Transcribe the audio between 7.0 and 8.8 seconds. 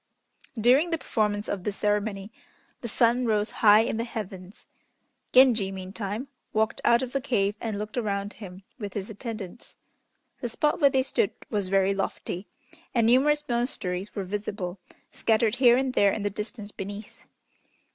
of the cave and looked around him